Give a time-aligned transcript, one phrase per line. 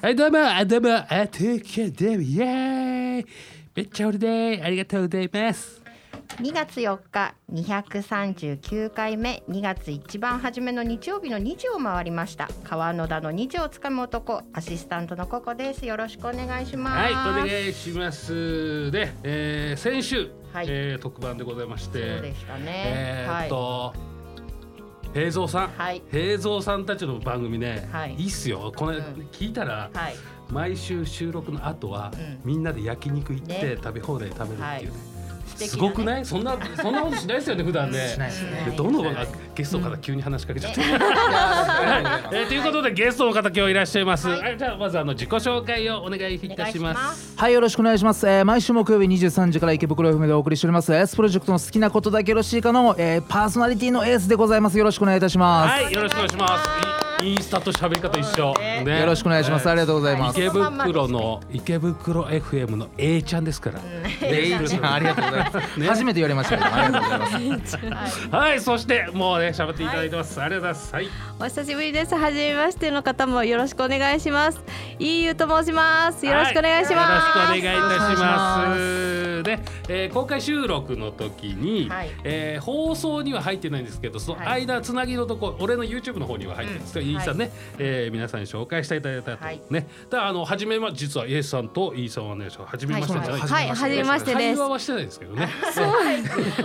[0.00, 3.26] はいどうもあどうもあとけでイエーイ。
[3.74, 5.82] めっちゃ俺でありがとうございます。
[6.36, 9.42] 2月4日239回目。
[9.48, 12.48] 2月一番初めの日曜日の2時を回りました。
[12.62, 15.84] 川野田の2時をつかむ男アシスタントのココです。
[15.84, 16.96] よろしくお願いします。
[16.96, 18.92] はいお願いします。
[18.92, 20.66] で、えー、先週、はい。
[20.68, 21.98] えー特番でございまして。
[21.98, 23.92] そうでしたね、えーっと、
[25.14, 26.02] 平蔵さん、はい。
[26.10, 28.14] 平蔵さんたちの番組ね、はい。
[28.14, 28.72] い、いっすよ。
[28.76, 29.04] これ、うん。
[29.32, 30.14] 聞いたら、はい。
[30.50, 33.76] 毎週収録の後は、うんみんなで焼肉行って、ね。
[33.76, 35.68] 食べ放題食べるっていうね、はい。
[35.68, 36.24] すごくない？
[36.24, 38.08] そんなそんなことしないですよね普段ね。
[38.08, 38.64] しないですね。
[38.70, 39.26] でどのが
[39.58, 40.90] ゲストから急に話しかけちゃって、はい。
[42.32, 42.44] え。
[42.44, 44.40] ーということでゲストの方今日いらっしゃいます、はい。
[44.40, 44.58] はい。
[44.58, 47.36] じゃあまずあの自己紹介をお願いいたします。
[47.36, 50.94] はいよろしくお願いします、えー、毎週木曜日23時から池袋 FM でお送りしております。
[50.94, 54.78] エースプロジェクトの好きなことだけよろしいかの、えー、パーソナリティのエースでございます。
[54.78, 56.46] よろしくお願いいたします、はいよろしくお願いしま
[57.02, 58.84] すインスタと喋り方一緒、ね。
[58.84, 59.00] ね。
[59.00, 63.80] よろしくお願いします、ありがとうございます、池袋の池袋 FM の A ちゃんですから、
[64.20, 64.92] レイちゃん。
[64.94, 68.60] ありがとうございます、初めて言われましたけどありがとうございますはい。
[68.60, 70.94] そしてもうね喋っていただいてます、ありがとうございます。
[70.94, 71.08] はい。
[71.40, 72.14] お久しぶりです。
[72.14, 74.60] はじめましての方もよろしくお願いします。
[74.98, 76.24] いいゆうと申します。
[76.24, 77.38] よろしくお願いします。
[77.38, 79.42] はいよろしくお願いいたします。
[79.42, 79.58] で、
[79.88, 82.10] えー公開収録の時に、はい。
[82.24, 84.66] えー放送には入ってないんですけど、そのはい。
[84.66, 89.60] 間つなぎのとこ、俺の YouTube の方には入ってるんですけど、うんイーさんね、えー皆さんに紹介していただいたと、はい。
[89.70, 89.86] ね。
[90.10, 93.12] だあの初めは実は A さんと E さんはね、初めまして。
[93.12, 93.46] じゃないです。
[93.48, 93.54] か。
[93.54, 94.56] はい、はじめましてです。
[94.56, 94.68] 会話。
[94.68, 95.48] はしてないですけどね。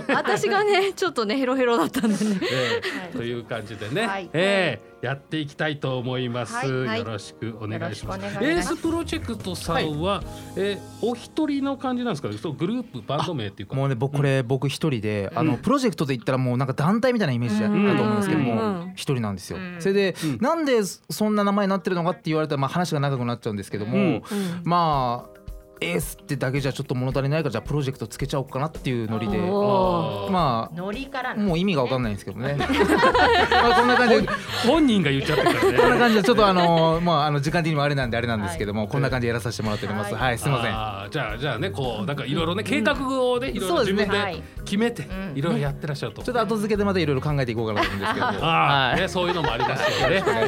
[0.13, 2.39] 私がね、ちょっとね、ヘロヘロだったんでね。
[2.51, 4.29] えーという感じでね、はい。
[4.33, 6.99] えーやっていきたいと思います、はいはい。
[6.99, 8.25] よろしくお願いします。
[8.25, 10.23] エースプロジェクトさんは、
[10.55, 12.29] えーお一人の感じなんですか？
[12.29, 12.37] ね。
[12.37, 13.75] そうグループバンド名っていうか。
[13.75, 18.15] もうね僕これ僕一人で、あのプロジェクトで言ったらもうなんか団体みたいなイメージだと思うん。
[18.15, 18.45] ですけどうん。
[18.45, 19.57] も一人なんですよ。
[19.57, 19.75] うん。
[19.79, 20.37] それでうん。
[20.39, 24.23] なんでそんな名前になってるのかって言われたらまあ話が長くなっちゃうんですけども、うん。
[24.63, 25.39] まあ
[25.83, 32.55] エースってだけじゃちょっと物足りないからじゃあプロジェクトつけちゃおうかなっていうノリでまあノリからのもう意味がわかんないんですけどね。
[32.59, 34.29] まあこんな感じで、
[34.65, 35.77] 本人が言っちゃってるからね。
[35.79, 40.13] こんな感じでちょっとあの まああの時間的にもあれなんであれなんですけども、こんな感じでやらさせてもらっております。
[40.13, 40.71] ははい、すみません。
[41.11, 44.41] じゃあじゃあねこうなんかいろいろね計画をねいろいろそうですね自分はいで
[44.73, 45.37] 決めてうん。
[45.37, 46.23] いろいろやってらっしゃると。
[46.23, 48.25] ちょっと後付けでまたいろいろ考えていこうかなと思うんですけど。
[48.25, 48.31] も。
[48.45, 49.01] ああ、はい。
[49.01, 50.21] ね、そういうのもありますよね。
[50.25, 50.43] 願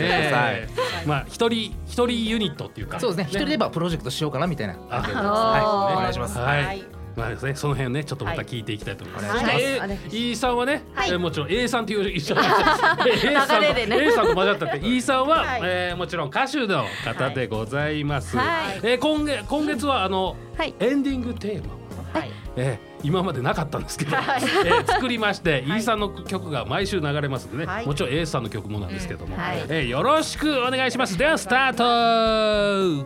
[0.66, 3.00] いしまあ一人一人ユニットっていうか。
[3.00, 3.28] そうですね。
[3.30, 4.76] 一人でばプロジェクトしようかなみたいな。
[4.76, 5.16] 感じで。
[5.16, 6.38] あはい、あーお願いします。
[6.38, 6.66] はい。
[6.66, 6.84] はい。
[7.16, 9.28] まあですね、その辺ねちょっとまた聞いていきたいと思います。
[9.28, 9.40] はい。
[9.40, 9.64] そしてはい。
[9.64, 10.18] A お願いします。
[10.18, 11.10] E さんはね、はい。
[11.10, 12.36] えーもちろん A さんという一緒。
[12.36, 13.88] に A さんとね。
[13.90, 14.82] A さんと混ざったって。
[14.84, 15.62] E さんは、はい。
[15.64, 18.36] えーもちろん歌手の方でございます。
[18.38, 18.44] は
[18.74, 18.80] い。
[18.84, 20.74] えー今月今月はあの、はい。
[20.80, 22.20] エンディングテーマ。
[22.20, 22.32] はい。
[22.58, 24.42] えー今までなかったんですけど、はい。
[24.66, 25.80] えー作りまして、はい。
[25.80, 27.86] E さんの曲が毎週流れますんでね、はい。
[27.86, 29.42] もちろん A さんの曲もなんですけども、うん。
[29.42, 29.60] はい。
[29.70, 31.18] えーよろしくお願いします。
[31.18, 33.06] ではスター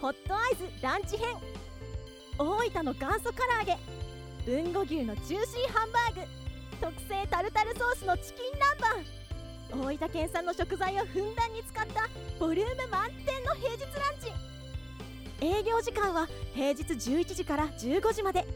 [0.00, 1.34] ホットアイズランチ編。
[2.36, 3.78] 大分の元祖唐揚げ。
[4.46, 6.20] 豊後牛のジューシーハンバーグ。
[6.80, 9.24] 特製タルタルソースのチキン南蛮。
[9.74, 12.08] 大分県産の食材をふんだんに使った
[12.38, 13.54] ボリューム満点の
[15.44, 18.46] 営業時間は平日11時から15時まで。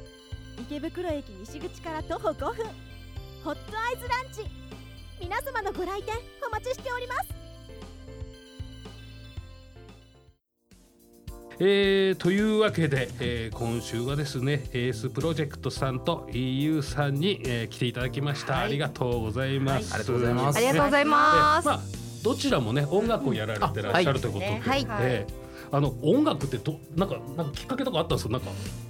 [0.59, 2.67] 池袋駅西口から徒歩5分。
[3.45, 4.51] ホットアイズランチ。
[5.21, 6.15] 皆様のご来店
[6.47, 7.35] お待ちしております。
[11.61, 18.65] えーというわけで、えー今週はですねエースプロジェクトさんと EU さんに、えー来ていただきました、はい。
[18.65, 20.01] ありがとうございます、はい。
[20.01, 20.57] ありがとうございます。
[20.57, 21.69] ありがとうございえーます。
[21.69, 21.81] まあ
[22.25, 24.61] どちらもね音楽をやられてらっしゃるということで、はい。
[24.63, 24.87] はい。
[25.03, 28.33] えーあの音楽ってどなんかなんかきっかけとかあったんですか？
[28.33, 28.49] なんか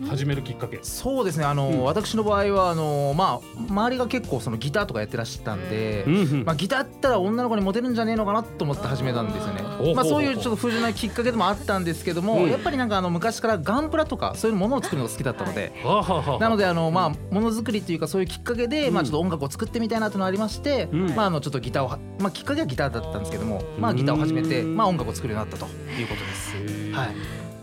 [0.09, 1.45] 始めるきっかけ、そうですね。
[1.45, 1.83] あの、うん。
[1.85, 6.05] 私の場合はあのまあ周りが結構そのギターとかやってらっしゃったんで。
[6.07, 6.45] うんうん。
[6.45, 9.63] まあ、ギターだったら女の子にモテるんじゃねえのかなと思って始めたんですよね。
[9.95, 12.51] まあ、そういうちょっと不純なきっかけでもあったんですけども、うん。
[12.51, 18.95] やっぱりなんかあの昔からガンプラとかそういうものを作るのが好きだったので、はあはあはあなのであのまあものづくりっていうかそういうきっかけで、うん。
[18.95, 21.15] まあちょっと音楽を作ってみたいなというのがありまして、うん。
[21.15, 25.71] まああのちょっとギターをはまあきっかけはギターだったんですけども、まあギターを始めてうんまあ音楽を作るようになったと
[26.01, 26.68] いうことです。
[26.69, 27.15] へーはい。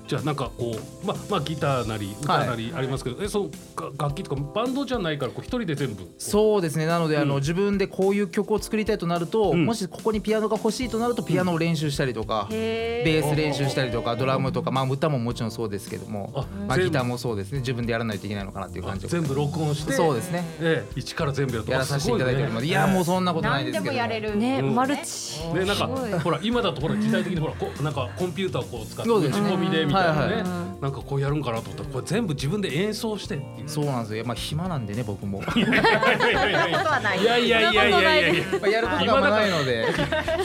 [0.07, 6.85] じゃあなんかこうまあまあギターなり歌なりありますけど、えそのが楽器とかバンドじゃないからこう一人で全部そうですね。
[6.85, 7.39] なのであの、うん。
[7.41, 9.65] 自分でこういう曲を作りたいとなると、うん。
[9.65, 17.59] もしここにピアノが欲しいとなるとピアノを練習したりとか、へベース練習したりとかドラムとかまあ歌ももちろんそうですけどもあまあ、ギターもそうですね。
[17.59, 20.43] 自分でやらないといけないのかなっていう感じ全部録音してそうですね。
[20.59, 23.97] ええ一から全部やるとやらさせていただいておりますいやもうそんなことない何でけども。
[23.97, 24.35] やれる。
[24.35, 24.75] ね、うん。
[24.75, 25.41] マルチ。
[25.53, 25.87] ねなんか
[26.19, 29.49] ほら今だとほら時代的にほらこなんかコンピューターをこう使って打ちそうですね。
[29.55, 30.43] 込みでみたいなね、はいはい。
[30.81, 30.91] なん。
[30.91, 34.25] かこうやるんかなと思ったらこれ全部自分で演奏してそうなんですよ。
[34.25, 35.41] まあ暇なんでね僕も。
[35.55, 39.85] いやいやいやいやいやことはないいやいやいやいやいやいやまあやることないので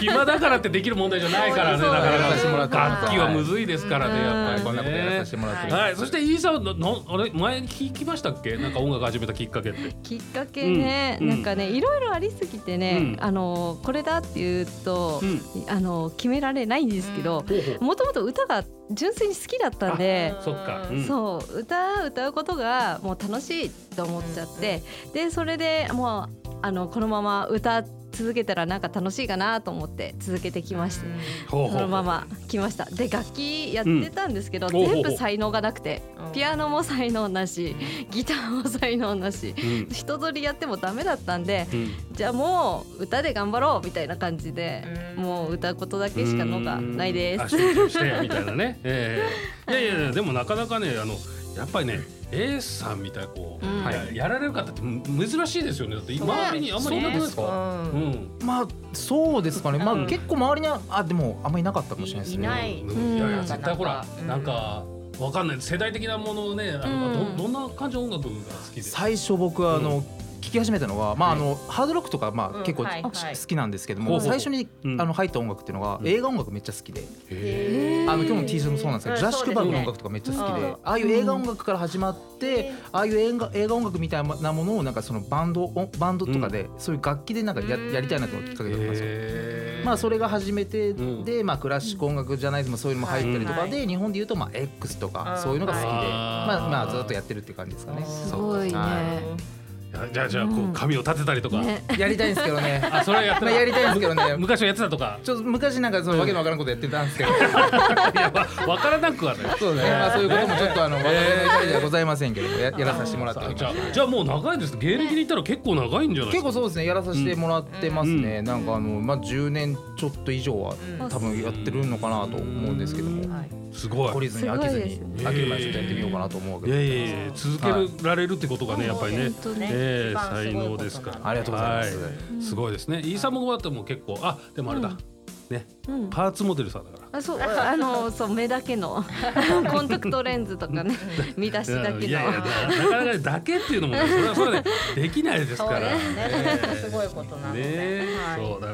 [0.01, 17.45] 暇だからってできる問題じゃないからねそうなからせてもらってかます楽器はむずいですからねやっぱりねこんなことやらさせてもらってはいそしてイーさんののあれ前聞きましたっけなんか音楽始めたきっかけってきっかけね、うんなんかねいろいろありすぎてね、うんあのこれだっていうと、うんあの決められないんですけど
[17.81, 20.35] もともと歌が純粋に好きだったんで。
[20.41, 21.05] そっか、うん。
[21.05, 24.83] そう歌歌うことがもう楽しいと思っちゃって
[25.13, 31.07] でそれでもうあのこのまま歌続けたらなんか楽しいかなと思って続けてきまして。
[31.49, 32.85] ほうほうそのまま来ました。
[32.87, 34.73] で楽器やってたんですけど、うん。
[34.73, 36.03] 全部才能がなくて。
[36.27, 36.33] うん。
[36.33, 37.75] ピアノも才能なし
[38.11, 39.55] ギターも才能なし。
[39.57, 39.89] うん。
[39.91, 41.95] 人撮りやってもダメだったんでうん。
[42.13, 44.85] じゃあもう歌で頑張ろうみたいな感じで
[45.17, 45.23] うん。
[45.25, 47.45] もう歌うことだけしかのがないです。
[47.45, 49.23] あ集中してみたいなね、え
[49.69, 51.15] えいやいやいやでもなかなかねあの
[51.57, 52.01] やっぱりね
[52.33, 53.83] エースさんみたいにこう、うん。
[53.85, 55.97] ややられる方ってむ珍しいですよね。
[55.97, 57.43] だって周りにあんまりいなくないですか。
[57.43, 58.11] ううん。
[58.11, 58.31] ん。
[58.45, 59.79] まあそうですかね。
[59.79, 62.45] まあうん結構周りにはあでもあんまりいなかったかもしれないですね。
[62.45, 62.81] いない。
[62.83, 63.17] うん。
[63.17, 64.27] いやいや絶対ほらうん。
[64.27, 64.85] なんか
[65.19, 65.61] わかんない。
[65.61, 67.37] 世代的なものをねあのうん。
[67.37, 68.35] どどんな感じの音楽が好
[68.73, 70.05] きで最初僕はあの、聞
[70.51, 72.61] き始めたのは、まああのハードロックとかまうん。
[72.61, 73.11] あ結構好
[73.47, 75.01] きなんですけども、最初にうん。
[75.01, 76.09] あの入った音楽っていうのがうん。
[76.09, 80.73] 映画音楽めっちゃ好きで、へあの今日の T シャツもそうなんですけど、うんジュラシック・パークの音楽とかめっちゃ好きで、うん。
[80.73, 87.93] ああいう映画音楽から始まって、ああいう映画映画音楽みたいなものをなんかそのバンドおバンドとかで、そういう楽器でなんかやうん。
[87.93, 89.07] やりたいなときっかけだったんですよ。
[89.09, 91.25] えまあそれが初めてうん。
[91.25, 95.43] で、まあクラシック音楽じゃないですもそういうのも入ったりとかはいで日本でいうとまあ X とかうん。
[95.43, 98.05] そういうのが好きではいまあまあずっとやってるっていう感じですかね。
[98.05, 99.60] すごいね。
[99.99, 101.83] はじゃあじゃあこううん髪を立てたりとか、ね。
[101.99, 102.89] やりたいんですけどね。
[102.93, 104.37] あそれはやってまあやりたいんですけどね。
[104.37, 105.19] 昔はやってたとか。
[105.23, 107.31] ちょっと昔なんかそのわけのわからんことやってたんですけど。
[107.37, 109.59] いやわわからなくはない。
[109.59, 109.91] そうですね。
[109.91, 116.43] まあそういうこともちょっとあの若気の至りではございませんけどもややらさせてもらってじゃじゃあもう長いです芸歴で言ったら結構長いんじゃないですか。
[116.43, 121.09] 結構そうですねやらさせてもらってますね、なんかあのまあ10年ちょっと以上はうん。
[121.09, 124.13] 多分やってるのかなと思うんですけども、はいすごい。
[124.13, 129.35] 懲りずに飽きずにすごいですね飽きるまでちょっとやってみようかなと思うわけいやですいやいや続けられるってことがねやっぱりねね。
[129.71, 131.21] ええ一番すごい才こと能ですから。
[131.29, 132.43] ありがとうございます、はい。
[132.43, 133.01] すごいですね。
[133.01, 134.89] イーサムゴバットも結構あでもあれだ。
[134.89, 135.10] うん
[135.51, 135.67] ね。
[135.89, 136.11] うん。
[136.11, 137.19] パーツモデルさんだから。
[137.19, 139.05] あそうあのそう目だけの。
[139.71, 140.97] コンタクトレンズとかね
[141.37, 145.81] 見出しだけいやいやのなかなかだけっていうのもねそれはそれでできないですから。
[145.81, 145.87] ね。
[146.17, 146.77] ええ。
[146.77, 148.47] すごいことなので、ねはい。
[148.47, 148.69] そうだ。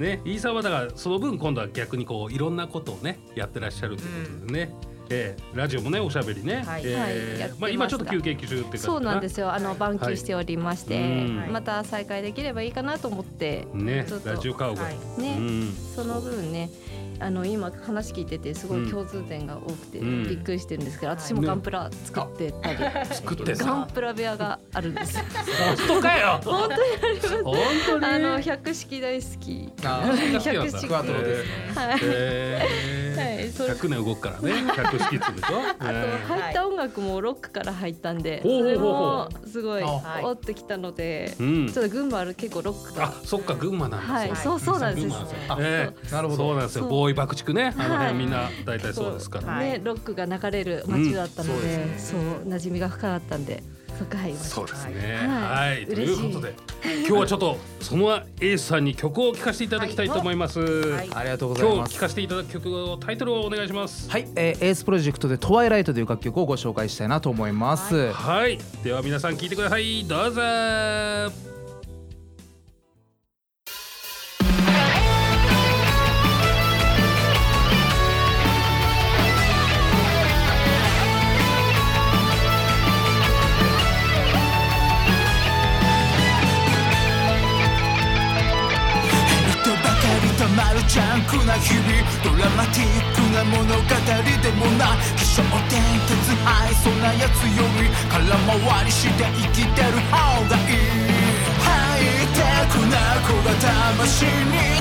[0.00, 4.74] ねイーサーはだからその分今度は逆にこういろんなことをねやってらっしゃるということでね、
[5.10, 6.84] ええラジオもねおしゃべりね、はい。
[7.58, 9.52] まあ今ちょっと休憩中ってそうなんですよ。
[9.52, 10.14] あの番はい。
[10.14, 11.52] 休しておりまして、うん。
[11.52, 15.22] また再開できればいいかなと思ってねラジオカウボーイ、はい。
[15.22, 15.72] ね、うん。
[15.94, 16.70] その分ね
[17.20, 20.28] あの今話聞いててすごい共通点が多くてうん。
[20.28, 22.78] びっくりしてるんですけど、私もガンプラ作ってたり、
[23.14, 25.18] 作ってんガのンプラ部屋があるんです。
[25.18, 25.24] よ
[25.76, 26.40] 本当かよ。
[26.44, 27.44] 本当にあります。
[27.44, 28.04] 本当に。
[28.06, 29.72] あの百式大好き。
[29.84, 32.00] あ百式はい。
[32.02, 33.68] えはいそう。
[33.68, 34.52] 100年動くからね。
[34.52, 43.06] 100式ってでしょ、あとえ入った音楽もロックから入ったんで、それもすごいあおってきたので、ちょっと群馬ある結構ロックが。
[43.06, 46.36] あそっか群馬なんですよはい、そうそうなんですなるほど。
[46.36, 47.74] そうなんですよそうボーイ爆竹ね。
[47.76, 53.62] あのはい辺みんな大体そうですから、はいね、ロックが流れる街だったのうんそうで、そう馴染みが深かったんで、
[54.36, 55.16] そうですね。
[55.26, 55.84] ははい。
[55.84, 56.54] い、ということで
[56.84, 60.60] 嬉、今日はちょっとそのエースさんに曲を聴かせていただきたいと思います。
[60.60, 61.10] はい。
[61.14, 61.76] ありがとうございます。
[61.76, 64.10] 今日聴かせていただく曲のタイトルをお願いします。
[64.10, 68.12] はい、えー、エースプロジェクトで「トワイライト」という楽曲をご紹介したいなと思います。
[68.12, 70.04] はい、では皆さん聴いてください。
[70.04, 71.55] どうぞ。
[90.88, 91.90] ジャンクな日々
[92.22, 101.26] ドラマティックな物語でもない気象転結はいそんなやつより空回りして生きてる方がいい。
[101.66, 102.00] ハイ
[102.30, 102.38] テ
[102.70, 104.30] クな子が魂に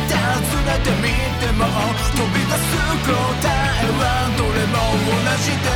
[0.06, 0.14] 尋
[0.62, 1.10] ねてみ
[1.42, 1.66] ても
[2.14, 2.70] 飛び出す
[3.02, 4.78] 答えはどれも
[5.10, 5.74] 同じで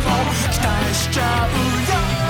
[0.00, 0.16] も
[0.50, 1.52] 期待しちゃう
[2.22, 2.25] よ。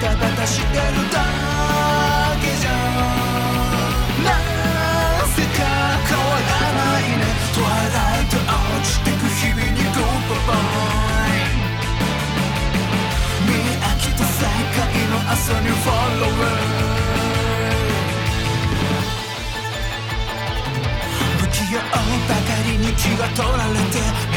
[0.00, 0.80] ただ足してる
[1.12, 1.20] だ
[2.40, 2.68] けじゃ
[4.24, 4.32] な
[5.28, 5.60] ぜか
[6.08, 8.48] 変わらないねトワイライト落
[8.82, 11.36] ちてく日々にゴーバイ
[13.44, 14.40] 見飽きた世
[14.72, 14.80] 界
[15.10, 16.32] の朝にフォロー
[21.40, 24.29] 不器用ばかりに気が取られて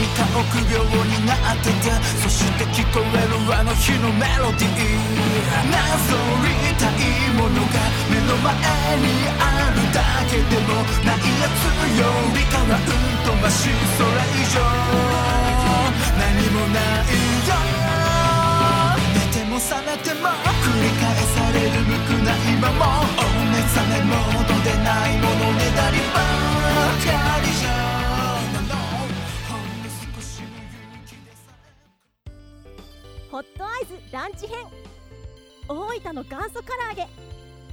[0.00, 1.92] つの間にか臆病になってて
[2.22, 5.20] そして聞こえるあの日のメロディー。
[5.70, 5.76] な
[6.08, 7.76] ぞりたいものが
[8.08, 8.48] 目の前
[8.96, 9.04] に
[9.38, 11.64] あるだけでもないやつ
[11.98, 12.99] よりかは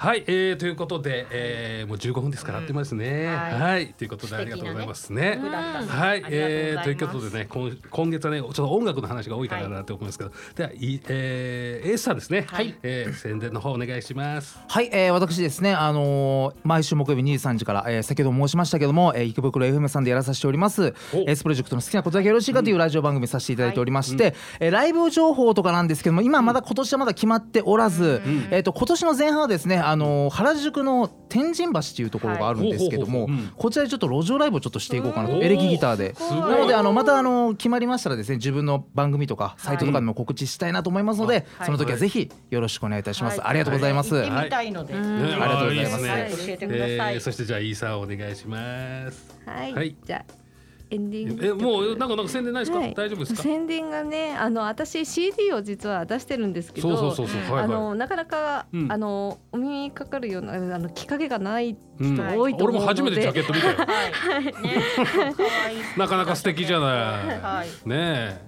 [0.00, 3.26] はい、えー、ということで、えー、もう15分ですから、あっという間ですね。
[3.26, 3.60] はい。
[3.60, 5.32] はい、ということでありがとうございますね。
[5.42, 12.46] 曲だったんですはい、えー、ということでね、今今月はね、ちょっと音楽の話が多いかなと思いますけど、では、いえー、エースさんですね。
[12.48, 12.76] はい。
[12.84, 14.56] えー、宣伝の方お願いします。
[14.68, 20.94] はい、えー、私ですね、あのー毎週木曜日23時から、えー、先ほども申しましたけども、えー、池袋 FM さんでやらさせております。
[21.12, 21.28] お。
[21.28, 36.14] S プロジェクトの好きなことだけよろしいかというラジオ番組させていただいておりまして、えーライブ情報とかなんですけども今まだ今年はまだ決まっておらず、えー、と今年の前半はですね、あのー原宿の天神橋っていうところがあるんですけども、こちらでちょっと路上ライブをちょっとしていこうかなとエレキギターで。
[36.30, 41.66] なのであのまたあの決まりましたらですね自分の番組とかサイトとかでも告知したいなと思いますので、はい。
[41.66, 43.40] その時はぜひよろしくお願いいたします。
[43.40, 43.48] はい。
[43.50, 44.14] ありがとうございます。
[44.14, 44.72] 行ってみたい。
[44.72, 46.04] ので、ねありがとうございます。
[46.04, 47.14] はいですね教えてください。
[47.14, 49.36] えー、そしてじゃあイーさんお願いします。
[49.46, 49.96] はい、はい。
[50.04, 50.47] じゃあ
[50.90, 52.78] エンディングえ、もうなんかなんか宣伝ないですか？
[52.78, 53.42] はい大丈夫ですか？
[53.42, 57.56] 宣伝がねあの私 CD を実は出してるんですけどそうそうそうそう。
[57.56, 57.68] はいあはい。
[57.68, 63.76] のなかなか、うんあのお耳にかかるようなあのきっかけがないうん人多いと思うので、俺も初めてジャケット見たよ。
[64.62, 66.90] はいなかなか素敵じゃない。
[67.40, 68.40] はいねえ。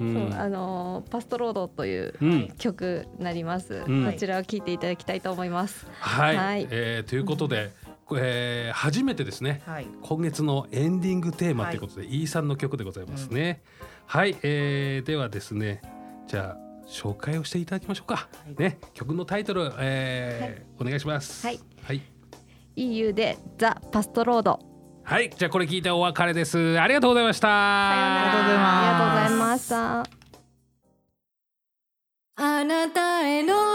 [0.00, 2.48] うんうんそうあのパストロードといううん。
[2.58, 7.70] 曲になります、うんこちらを聴いていただきたいと思いますはい、はいえーということで、
[8.18, 9.62] えー初めてですね。
[9.66, 9.86] はい。
[10.02, 13.62] 今月のエンディングテーマということで、イーさんの曲でございますね、
[14.06, 15.82] はい、えーではですね
[16.26, 18.78] じゃあ紹介をしていただきましょうか、ね。
[18.94, 21.46] 曲のタイトル、えーお願いします。
[21.46, 21.60] はい。
[21.82, 22.02] はい、
[22.76, 24.58] EU でザ・パストロード。
[25.02, 26.78] はい、じゃあこれ聞いてお別れです。
[26.78, 27.48] ありがとうございました。
[27.48, 28.76] ありがとうございます。
[28.76, 30.20] ありがとうございました。
[32.42, 33.69] あなたへの